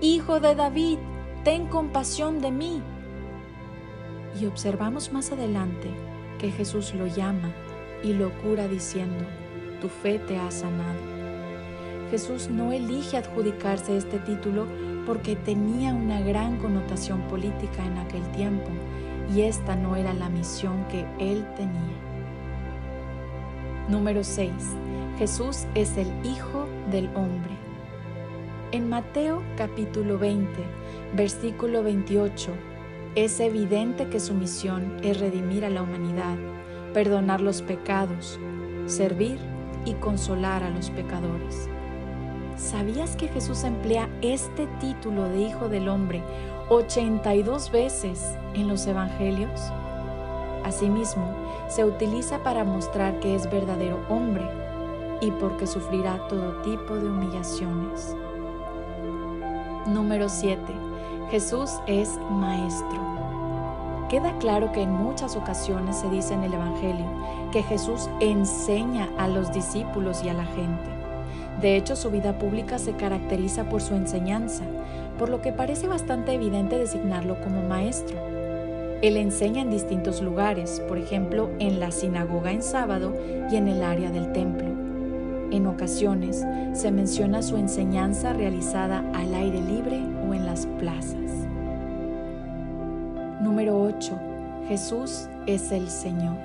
Hijo 0.00 0.38
de 0.38 0.54
David, 0.54 0.98
ten 1.42 1.66
compasión 1.66 2.40
de 2.40 2.52
mí. 2.52 2.82
Y 4.40 4.46
observamos 4.46 5.12
más 5.12 5.32
adelante 5.32 6.13
que 6.44 6.50
Jesús 6.50 6.92
lo 6.92 7.06
llama 7.06 7.54
y 8.02 8.12
lo 8.12 8.30
cura 8.42 8.68
diciendo, 8.68 9.24
tu 9.80 9.88
fe 9.88 10.18
te 10.18 10.36
ha 10.36 10.50
sanado. 10.50 11.00
Jesús 12.10 12.50
no 12.50 12.70
elige 12.70 13.16
adjudicarse 13.16 13.96
este 13.96 14.18
título 14.18 14.66
porque 15.06 15.36
tenía 15.36 15.94
una 15.94 16.20
gran 16.20 16.58
connotación 16.58 17.22
política 17.28 17.86
en 17.86 17.96
aquel 17.96 18.22
tiempo 18.32 18.68
y 19.34 19.40
esta 19.40 19.74
no 19.74 19.96
era 19.96 20.12
la 20.12 20.28
misión 20.28 20.84
que 20.88 21.06
él 21.18 21.46
tenía. 21.56 21.96
Número 23.88 24.22
6. 24.22 24.52
Jesús 25.16 25.64
es 25.74 25.96
el 25.96 26.08
Hijo 26.26 26.68
del 26.90 27.06
Hombre. 27.14 27.54
En 28.70 28.90
Mateo 28.90 29.42
capítulo 29.56 30.18
20, 30.18 30.50
versículo 31.16 31.82
28, 31.82 32.52
es 33.14 33.38
evidente 33.38 34.08
que 34.08 34.18
su 34.18 34.34
misión 34.34 34.96
es 35.02 35.20
redimir 35.20 35.64
a 35.64 35.70
la 35.70 35.82
humanidad, 35.82 36.36
perdonar 36.92 37.40
los 37.40 37.62
pecados, 37.62 38.40
servir 38.86 39.38
y 39.84 39.94
consolar 39.94 40.64
a 40.64 40.70
los 40.70 40.90
pecadores. 40.90 41.68
¿Sabías 42.56 43.14
que 43.16 43.28
Jesús 43.28 43.62
emplea 43.62 44.08
este 44.20 44.66
título 44.80 45.28
de 45.28 45.42
Hijo 45.42 45.68
del 45.68 45.88
Hombre 45.88 46.22
82 46.70 47.70
veces 47.70 48.36
en 48.54 48.66
los 48.66 48.86
Evangelios? 48.86 49.60
Asimismo, 50.64 51.34
se 51.68 51.84
utiliza 51.84 52.42
para 52.42 52.64
mostrar 52.64 53.20
que 53.20 53.36
es 53.36 53.48
verdadero 53.48 54.00
hombre 54.08 54.44
y 55.20 55.30
porque 55.30 55.66
sufrirá 55.66 56.26
todo 56.28 56.62
tipo 56.62 56.96
de 56.96 57.06
humillaciones. 57.06 58.16
Número 59.86 60.28
7. 60.28 60.93
Jesús 61.30 61.80
es 61.86 62.18
maestro. 62.30 63.00
Queda 64.10 64.36
claro 64.38 64.72
que 64.72 64.82
en 64.82 64.92
muchas 64.92 65.36
ocasiones 65.36 65.96
se 65.96 66.10
dice 66.10 66.34
en 66.34 66.44
el 66.44 66.52
Evangelio 66.52 67.06
que 67.50 67.62
Jesús 67.62 68.10
enseña 68.20 69.08
a 69.18 69.26
los 69.26 69.52
discípulos 69.52 70.22
y 70.22 70.28
a 70.28 70.34
la 70.34 70.44
gente. 70.44 70.90
De 71.60 71.76
hecho, 71.76 71.96
su 71.96 72.10
vida 72.10 72.38
pública 72.38 72.78
se 72.78 72.92
caracteriza 72.92 73.64
por 73.64 73.80
su 73.80 73.94
enseñanza, 73.94 74.64
por 75.18 75.30
lo 75.30 75.40
que 75.40 75.52
parece 75.52 75.88
bastante 75.88 76.32
evidente 76.32 76.78
designarlo 76.78 77.40
como 77.40 77.62
maestro. 77.62 78.18
Él 79.00 79.16
enseña 79.16 79.62
en 79.62 79.70
distintos 79.70 80.20
lugares, 80.20 80.80
por 80.86 80.98
ejemplo, 80.98 81.50
en 81.58 81.80
la 81.80 81.90
sinagoga 81.90 82.52
en 82.52 82.62
sábado 82.62 83.14
y 83.50 83.56
en 83.56 83.68
el 83.68 83.82
área 83.82 84.10
del 84.10 84.32
templo. 84.32 84.68
En 85.50 85.66
ocasiones 85.66 86.44
se 86.74 86.90
menciona 86.90 87.42
su 87.42 87.56
enseñanza 87.56 88.32
realizada 88.32 89.04
al 89.14 89.34
aire 89.34 89.60
libre 89.60 90.03
plazas. 90.78 91.46
Número 93.40 93.80
8. 93.82 94.18
Jesús 94.68 95.28
es 95.46 95.72
el 95.72 95.90
Señor. 95.90 96.36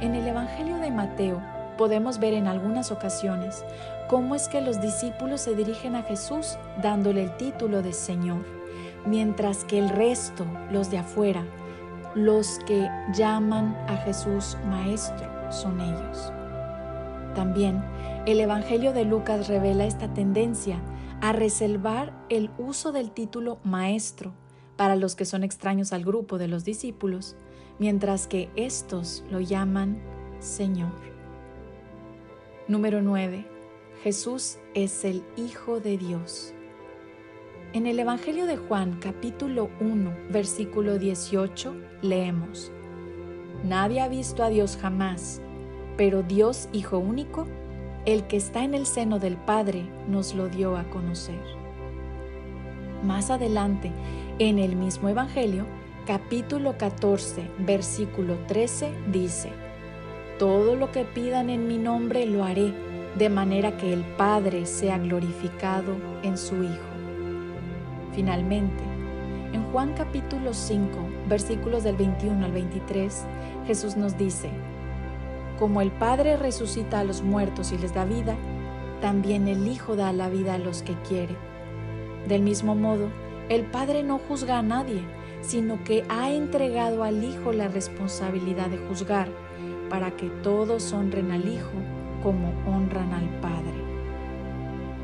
En 0.00 0.14
el 0.14 0.26
Evangelio 0.26 0.76
de 0.76 0.90
Mateo 0.90 1.40
podemos 1.78 2.18
ver 2.18 2.34
en 2.34 2.46
algunas 2.46 2.92
ocasiones 2.92 3.64
cómo 4.08 4.34
es 4.34 4.48
que 4.48 4.60
los 4.60 4.80
discípulos 4.80 5.40
se 5.40 5.54
dirigen 5.54 5.96
a 5.96 6.02
Jesús 6.02 6.58
dándole 6.82 7.24
el 7.24 7.36
título 7.36 7.82
de 7.82 7.92
Señor, 7.92 8.44
mientras 9.06 9.64
que 9.64 9.78
el 9.78 9.88
resto, 9.88 10.44
los 10.70 10.90
de 10.90 10.98
afuera, 10.98 11.44
los 12.14 12.58
que 12.66 12.88
llaman 13.14 13.76
a 13.88 13.96
Jesús 13.96 14.56
Maestro, 14.68 15.28
son 15.50 15.80
ellos. 15.80 16.32
También 17.34 17.82
el 18.26 18.38
Evangelio 18.38 18.92
de 18.92 19.04
Lucas 19.04 19.48
revela 19.48 19.84
esta 19.86 20.08
tendencia 20.08 20.78
a 21.22 21.32
reservar 21.32 22.12
el 22.28 22.50
uso 22.58 22.90
del 22.90 23.12
título 23.12 23.60
maestro 23.62 24.32
para 24.76 24.96
los 24.96 25.14
que 25.14 25.24
son 25.24 25.44
extraños 25.44 25.92
al 25.92 26.04
grupo 26.04 26.36
de 26.36 26.48
los 26.48 26.64
discípulos, 26.64 27.36
mientras 27.78 28.26
que 28.26 28.50
estos 28.56 29.24
lo 29.30 29.38
llaman 29.38 30.02
Señor. 30.40 30.92
Número 32.66 33.02
9. 33.02 33.46
Jesús 34.02 34.58
es 34.74 35.04
el 35.04 35.22
Hijo 35.36 35.78
de 35.78 35.96
Dios. 35.96 36.52
En 37.72 37.86
el 37.86 38.00
Evangelio 38.00 38.46
de 38.46 38.56
Juan 38.56 38.98
capítulo 39.00 39.70
1 39.80 40.12
versículo 40.30 40.98
18 40.98 41.74
leemos, 42.02 42.72
Nadie 43.62 44.00
ha 44.00 44.08
visto 44.08 44.42
a 44.42 44.48
Dios 44.48 44.76
jamás 44.76 45.40
pero 45.96 46.22
Dios 46.22 46.68
Hijo 46.72 46.98
único, 46.98 47.46
el 48.04 48.24
que 48.24 48.36
está 48.36 48.64
en 48.64 48.74
el 48.74 48.86
seno 48.86 49.18
del 49.18 49.36
Padre, 49.36 49.84
nos 50.08 50.34
lo 50.34 50.48
dio 50.48 50.76
a 50.76 50.84
conocer. 50.84 51.40
Más 53.04 53.30
adelante, 53.30 53.92
en 54.38 54.58
el 54.58 54.74
mismo 54.74 55.08
Evangelio, 55.08 55.66
capítulo 56.06 56.76
14, 56.78 57.48
versículo 57.60 58.36
13, 58.48 58.92
dice, 59.12 59.50
Todo 60.38 60.74
lo 60.74 60.90
que 60.90 61.04
pidan 61.04 61.48
en 61.48 61.68
mi 61.68 61.78
nombre 61.78 62.26
lo 62.26 62.42
haré, 62.42 62.74
de 63.16 63.28
manera 63.28 63.76
que 63.76 63.92
el 63.92 64.02
Padre 64.16 64.66
sea 64.66 64.98
glorificado 64.98 65.94
en 66.24 66.36
su 66.36 66.62
Hijo. 66.64 66.92
Finalmente, 68.14 68.82
en 69.52 69.62
Juan 69.70 69.92
capítulo 69.94 70.54
5, 70.54 70.98
versículos 71.28 71.84
del 71.84 71.96
21 71.96 72.46
al 72.46 72.52
23, 72.52 73.24
Jesús 73.66 73.96
nos 73.96 74.18
dice, 74.18 74.50
como 75.62 75.80
el 75.80 75.92
Padre 75.92 76.36
resucita 76.36 76.98
a 76.98 77.04
los 77.04 77.22
muertos 77.22 77.70
y 77.70 77.78
les 77.78 77.94
da 77.94 78.04
vida, 78.04 78.34
también 79.00 79.46
el 79.46 79.68
Hijo 79.68 79.94
da 79.94 80.12
la 80.12 80.28
vida 80.28 80.54
a 80.54 80.58
los 80.58 80.82
que 80.82 80.94
quiere. 81.06 81.36
Del 82.26 82.42
mismo 82.42 82.74
modo, 82.74 83.06
el 83.48 83.62
Padre 83.66 84.02
no 84.02 84.18
juzga 84.18 84.58
a 84.58 84.62
nadie, 84.62 85.04
sino 85.40 85.84
que 85.84 86.04
ha 86.08 86.32
entregado 86.32 87.04
al 87.04 87.22
Hijo 87.22 87.52
la 87.52 87.68
responsabilidad 87.68 88.70
de 88.70 88.78
juzgar, 88.88 89.28
para 89.88 90.10
que 90.16 90.30
todos 90.42 90.92
honren 90.92 91.30
al 91.30 91.46
Hijo 91.48 91.70
como 92.24 92.48
honran 92.66 93.12
al 93.12 93.28
Padre. 93.40 93.84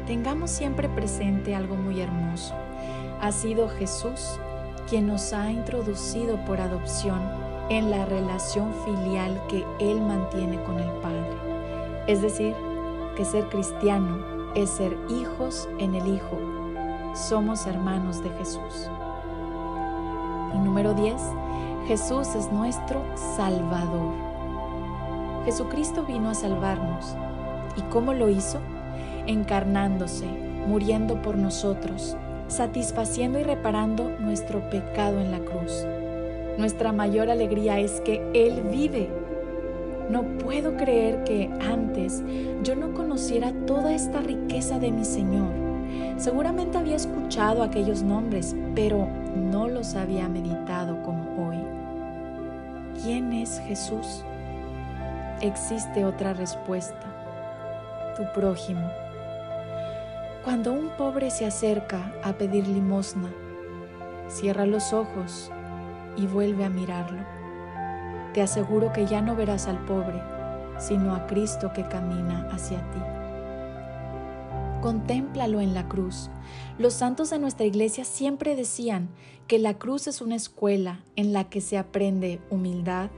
Tengamos 0.08 0.50
siempre 0.50 0.88
presente 0.88 1.54
algo 1.54 1.76
muy 1.76 2.00
hermoso. 2.00 2.56
Ha 3.20 3.30
sido 3.30 3.68
Jesús 3.68 4.40
quien 4.90 5.06
nos 5.06 5.32
ha 5.32 5.52
introducido 5.52 6.44
por 6.44 6.60
adopción 6.60 7.47
en 7.70 7.90
la 7.90 8.06
relación 8.06 8.72
filial 8.84 9.40
que 9.48 9.66
Él 9.78 10.00
mantiene 10.00 10.62
con 10.64 10.78
el 10.78 10.90
Padre. 11.00 11.36
Es 12.06 12.22
decir, 12.22 12.54
que 13.16 13.24
ser 13.24 13.48
cristiano 13.48 14.18
es 14.54 14.70
ser 14.70 14.96
hijos 15.10 15.68
en 15.78 15.94
el 15.94 16.06
Hijo. 16.06 16.38
Somos 17.14 17.66
hermanos 17.66 18.22
de 18.22 18.30
Jesús. 18.30 18.88
Y 20.54 20.58
número 20.58 20.94
10, 20.94 21.14
Jesús 21.86 22.34
es 22.34 22.50
nuestro 22.50 23.02
Salvador. 23.36 24.14
Jesucristo 25.44 26.04
vino 26.04 26.30
a 26.30 26.34
salvarnos. 26.34 27.16
¿Y 27.76 27.82
cómo 27.82 28.14
lo 28.14 28.30
hizo? 28.30 28.58
Encarnándose, 29.26 30.26
muriendo 30.66 31.20
por 31.20 31.36
nosotros, 31.36 32.16
satisfaciendo 32.48 33.38
y 33.38 33.42
reparando 33.42 34.10
nuestro 34.20 34.68
pecado 34.70 35.20
en 35.20 35.32
la 35.32 35.40
cruz 35.40 35.84
nuestra 36.58 36.92
mayor 36.92 37.30
alegría 37.30 37.80
es 37.80 38.02
que 38.02 38.22
Él 38.34 38.62
vive. 38.70 39.08
No 40.10 40.24
puedo 40.38 40.76
creer 40.76 41.24
que 41.24 41.50
antes 41.60 42.22
yo 42.62 42.74
no 42.76 42.92
conociera 42.92 43.52
toda 43.66 43.94
esta 43.94 44.20
riqueza 44.20 44.78
de 44.78 44.90
mi 44.90 45.04
Señor. 45.04 45.52
Seguramente 46.18 46.76
había 46.76 46.96
escuchado 46.96 47.62
aquellos 47.62 48.02
nombres, 48.02 48.54
pero 48.74 49.08
no 49.34 49.68
los 49.68 49.94
había 49.94 50.28
meditado 50.28 51.02
como 51.02 51.48
hoy. 51.48 51.78
¿quién 53.02 53.32
es 53.32 53.60
Jesús? 53.66 54.24
Existe 55.40 56.04
otra 56.04 56.32
respuesta, 56.32 57.06
tu 58.16 58.24
prójimo. 58.32 58.90
Cuando 60.44 60.72
un 60.72 60.88
pobre 60.90 61.30
se 61.30 61.46
acerca 61.46 62.12
a 62.22 62.32
pedir 62.32 62.66
limosna, 62.66 63.30
cierra 64.28 64.66
los 64.66 64.92
ojos 64.92 65.50
y 66.18 66.26
vuelve 66.26 66.64
a 66.64 66.68
mirarlo. 66.68 67.22
Te 68.34 68.42
aseguro 68.42 68.92
que 68.92 69.06
ya 69.06 69.22
no 69.22 69.34
verás 69.34 69.68
al 69.68 69.78
pobre, 69.86 70.20
sino 70.78 71.14
a 71.14 71.26
Cristo 71.26 71.72
que 71.72 71.86
camina 71.88 72.48
hacia 72.52 72.78
ti. 72.90 73.00
Contémplalo 74.82 75.60
en 75.60 75.74
la 75.74 75.88
cruz. 75.88 76.30
Los 76.78 76.94
santos 76.94 77.30
de 77.30 77.38
nuestra 77.38 77.66
iglesia 77.66 78.04
siempre 78.04 78.54
decían 78.54 79.08
que 79.46 79.58
la 79.58 79.74
cruz 79.74 80.06
es 80.06 80.20
una 80.20 80.36
escuela 80.36 81.00
en 81.16 81.32
la 81.32 81.44
que 81.44 81.60
se 81.60 81.78
aprende 81.78 82.40
humildad, 82.50 83.10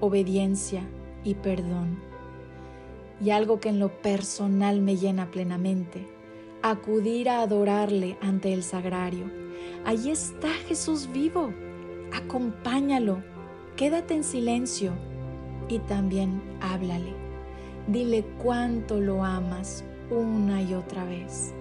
obediencia 0.00 0.82
y 1.22 1.34
perdón. 1.34 2.00
Y 3.20 3.30
algo 3.30 3.60
que 3.60 3.68
en 3.68 3.78
lo 3.78 4.00
personal 4.00 4.80
me 4.80 4.96
llena 4.96 5.30
plenamente, 5.30 6.08
acudir 6.62 7.28
a 7.28 7.42
adorarle 7.42 8.18
ante 8.20 8.52
el 8.52 8.62
sagrario. 8.64 9.30
Allí 9.84 10.10
está 10.10 10.48
Jesús 10.48 11.08
vivo. 11.12 11.52
Acompáñalo, 12.14 13.24
quédate 13.74 14.14
en 14.14 14.22
silencio 14.22 14.92
y 15.68 15.80
también 15.80 16.40
háblale. 16.60 17.12
Dile 17.88 18.24
cuánto 18.40 19.00
lo 19.00 19.24
amas 19.24 19.84
una 20.10 20.62
y 20.62 20.74
otra 20.74 21.04
vez. 21.04 21.52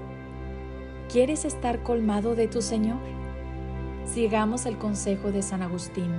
¿Quieres 1.11 1.43
estar 1.45 1.81
colmado 1.81 2.35
de 2.35 2.47
tu 2.47 2.61
Señor? 2.61 2.99
Sigamos 4.05 4.67
el 4.67 4.77
consejo 4.77 5.31
de 5.31 5.41
San 5.41 5.63
Agustín. 5.63 6.11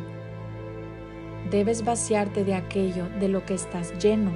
Debes 1.53 1.85
vaciarte 1.85 2.45
de 2.45 2.55
aquello 2.55 3.09
de 3.21 3.29
lo 3.29 3.47
que 3.47 3.55
estás 3.55 3.97
lleno 4.03 4.33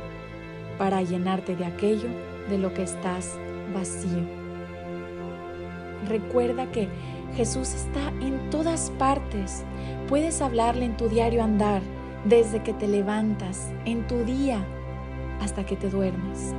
para 0.79 1.03
llenarte 1.03 1.57
de 1.57 1.65
aquello 1.65 2.09
de 2.49 2.59
lo 2.59 2.73
que 2.73 2.85
estás 2.85 3.37
vacío. 3.75 4.23
Recuerda 6.07 6.71
que 6.71 6.89
Jesús 7.35 7.75
está 7.75 8.09
en 8.21 8.51
todas 8.51 8.91
partes. 8.99 9.65
Puedes 10.09 10.43
hablarle 10.43 10.85
en 10.85 10.97
tu 10.97 11.09
diario 11.09 11.43
andar, 11.43 11.83
desde 12.25 12.63
que 12.63 12.73
te 12.73 12.89
levantas, 12.89 13.71
en 13.85 14.07
tu 14.07 14.25
día, 14.25 14.65
hasta 15.41 15.65
que 15.65 15.77
te 15.77 15.89
duermes. 15.89 16.55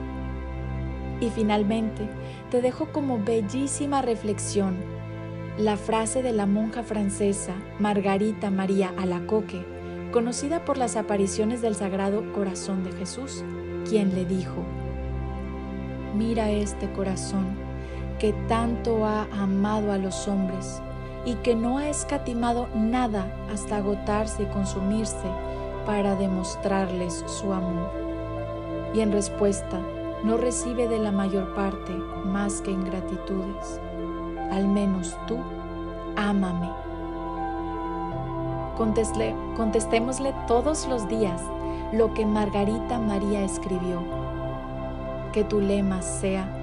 Y 1.22 1.30
finalmente, 1.30 2.08
te 2.50 2.62
dejo 2.62 2.92
como 2.92 3.20
bellísima 3.20 4.02
reflexión 4.02 4.78
la 5.58 5.76
frase 5.76 6.24
de 6.24 6.32
la 6.32 6.46
monja 6.46 6.84
francesa 6.84 7.54
Margarita 7.80 8.50
María 8.50 8.94
Alacoque, 8.98 9.66
conocida 10.14 10.64
por 10.64 10.78
las 10.78 10.96
apariciones 10.96 11.62
del 11.62 11.76
Sagrado 11.76 12.32
Corazón 12.32 12.86
de 12.86 12.94
Jesús, 12.94 13.44
quien 13.90 14.16
le 14.16 14.24
dijo, 14.24 14.64
Mira 16.16 16.50
este 16.50 16.90
corazón 16.94 17.59
que 18.20 18.34
tanto 18.48 19.06
ha 19.06 19.24
amado 19.32 19.92
a 19.92 19.98
los 19.98 20.28
hombres 20.28 20.82
y 21.26 21.36
que 21.36 21.56
no 21.56 21.78
ha 21.78 21.90
escatimado 21.90 22.68
nada 22.76 23.28
hasta 23.52 23.78
agotarse 23.78 24.44
y 24.44 24.46
consumirse 24.48 25.28
para 25.86 26.16
demostrarles 26.16 27.24
su 27.28 27.52
amor. 27.54 27.92
Y 28.94 29.02
en 29.02 29.12
respuesta, 29.12 29.80
no 30.24 30.38
recibe 30.38 30.88
de 30.88 31.00
la 31.00 31.12
mayor 31.12 31.54
parte 31.56 31.94
más 32.26 32.62
que 32.62 32.72
ingratitudes. 32.72 33.80
Al 34.52 34.68
menos 34.68 35.18
tú, 35.28 35.38
ámame. 36.16 36.70
contestémosle 39.56 40.34
todos 40.48 40.88
los 40.88 41.08
días 41.08 41.42
lo 41.94 42.14
que 42.14 42.26
Margarita 42.26 43.00
María 43.00 43.44
escribió. 43.44 44.02
Que 45.32 45.44
tu 45.44 45.62
lema 45.62 46.02
sea, 46.02 46.59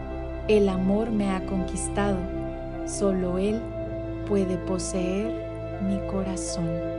el 0.49 0.69
amor 0.69 1.11
me 1.11 1.31
ha 1.31 1.45
conquistado, 1.45 2.19
solo 2.87 3.39
Él 3.39 3.61
puede 4.29 4.57
poseer 4.59 5.33
mi 5.83 5.99
corazón. 6.09 6.96